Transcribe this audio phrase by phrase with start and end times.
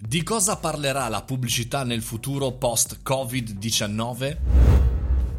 [0.00, 4.36] Di cosa parlerà la pubblicità nel futuro post-Covid-19?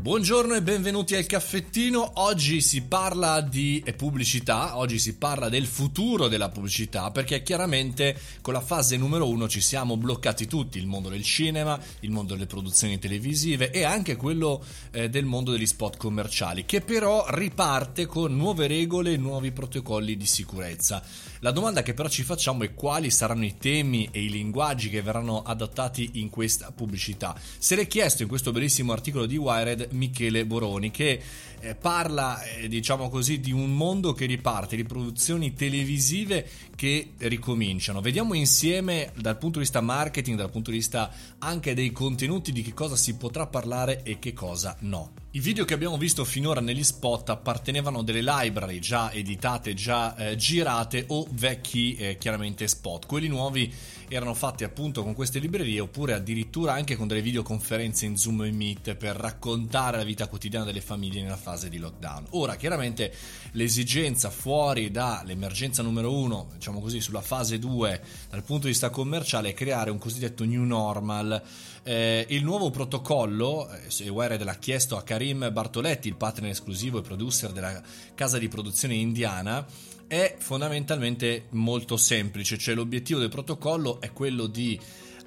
[0.00, 2.12] Buongiorno e benvenuti al caffettino.
[2.22, 8.54] Oggi si parla di pubblicità, oggi si parla del futuro della pubblicità perché chiaramente con
[8.54, 12.46] la fase numero uno ci siamo bloccati tutti, il mondo del cinema, il mondo delle
[12.46, 18.34] produzioni televisive e anche quello eh, del mondo degli spot commerciali che però riparte con
[18.34, 21.02] nuove regole e nuovi protocolli di sicurezza.
[21.40, 25.02] La domanda che però ci facciamo è quali saranno i temi e i linguaggi che
[25.02, 27.38] verranno adattati in questa pubblicità.
[27.58, 31.20] Se l'è chiesto in questo bellissimo articolo di Wired Michele Boroni che
[31.60, 38.00] eh, parla eh, diciamo così di un mondo che riparte, di produzioni televisive che ricominciano.
[38.00, 42.62] Vediamo insieme dal punto di vista marketing, dal punto di vista anche dei contenuti di
[42.62, 45.12] che cosa si potrà parlare e che cosa no.
[45.32, 50.16] I video che abbiamo visto finora negli spot appartenevano a delle library già editate, già
[50.16, 53.06] eh, girate o vecchi eh, chiaramente spot.
[53.06, 53.72] Quelli nuovi
[54.08, 58.50] erano fatti appunto con queste librerie oppure addirittura anche con delle videoconferenze in Zoom e
[58.50, 62.26] Meet per raccontare la vita quotidiana delle famiglie nella fase di lockdown.
[62.30, 63.12] Ora chiaramente
[63.52, 68.00] l'esigenza fuori dall'emergenza numero uno, diciamo così, sulla fase 2
[68.30, 71.42] dal punto di vista commerciale è creare un cosiddetto new normal.
[71.82, 77.02] Eh, il nuovo protocollo, eh, Wired l'ha chiesto a Karim Bartoletti, il partner esclusivo e
[77.02, 77.82] producer della
[78.14, 79.66] casa di produzione indiana,
[80.06, 84.78] è fondamentalmente molto semplice, cioè l'obiettivo del protocollo è quello di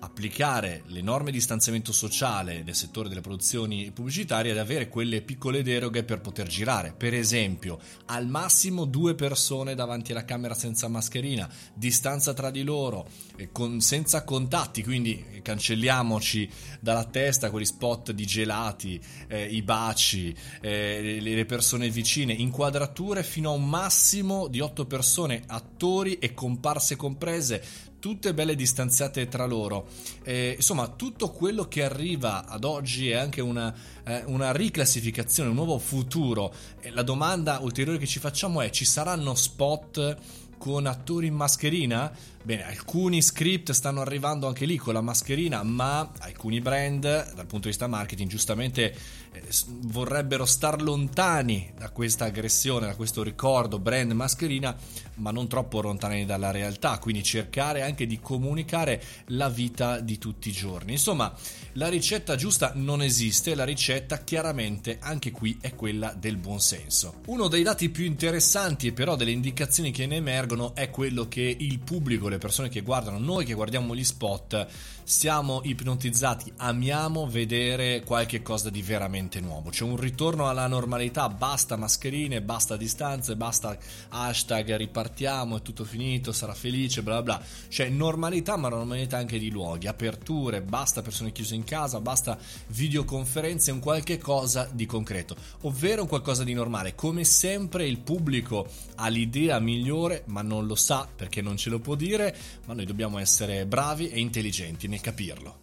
[0.03, 5.63] applicare le norme di distanziamento sociale nel settore delle produzioni pubblicitarie ed avere quelle piccole
[5.63, 6.93] deroghe per poter girare.
[6.95, 13.07] Per esempio, al massimo due persone davanti alla camera senza mascherina, distanza tra di loro,
[13.53, 16.49] con, senza contatti, quindi cancelliamoci
[16.81, 23.51] dalla testa quegli spot di gelati, eh, i baci, eh, le persone vicine, inquadrature fino
[23.51, 29.87] a un massimo di otto persone, attori e comparse comprese, tutte belle distanziate tra loro.
[30.23, 33.73] Eh, insomma, tutto quello che arriva ad oggi è anche una,
[34.03, 36.53] eh, una riclassificazione, un nuovo futuro.
[36.81, 40.17] E la domanda ulteriore che ci facciamo è: ci saranno spot
[40.57, 42.11] con attori in mascherina?
[42.45, 47.59] Bene, alcuni script stanno arrivando anche lì con la mascherina, ma alcuni brand, dal punto
[47.59, 48.93] di vista marketing, giustamente
[49.31, 49.41] eh,
[49.83, 54.75] vorrebbero star lontani da questa aggressione, da questo ricordo brand mascherina,
[55.15, 60.49] ma non troppo lontani dalla realtà, quindi cercare anche di comunicare la vita di tutti
[60.49, 60.91] i giorni.
[60.91, 61.33] Insomma,
[61.73, 67.21] la ricetta giusta non esiste, la ricetta chiaramente anche qui è quella del buonsenso.
[67.27, 71.55] Uno dei dati più interessanti e però delle indicazioni che ne emergono è quello che
[71.57, 74.67] il pubblico le persone che guardano, noi che guardiamo gli spot,
[75.03, 79.69] siamo ipnotizzati, amiamo vedere qualche cosa di veramente nuovo.
[79.69, 83.77] C'è un ritorno alla normalità, basta mascherine, basta distanze, basta
[84.09, 87.41] hashtag ripartiamo, è tutto finito, sarà felice, bla bla.
[87.67, 93.72] C'è normalità, ma normalità anche di luoghi, aperture, basta persone chiuse in casa, basta videoconferenze,
[93.72, 96.95] un qualche cosa di concreto, ovvero un qualcosa di normale.
[96.95, 101.79] Come sempre il pubblico ha l'idea migliore, ma non lo sa perché non ce lo
[101.79, 102.35] può dire dire,
[102.66, 105.61] ma noi dobbiamo essere bravi e intelligenti nel capirlo.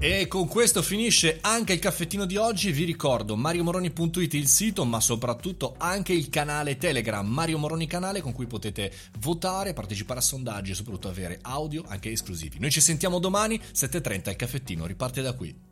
[0.00, 2.70] E con questo finisce anche il caffettino di oggi.
[2.70, 8.32] Vi ricordo mariomoroni.it il sito, ma soprattutto anche il canale Telegram Mario Moroni canale con
[8.32, 12.60] cui potete votare, partecipare a sondaggi e soprattutto avere audio anche esclusivi.
[12.60, 15.67] Noi ci sentiamo domani 7:30 il caffettino riparte da qui.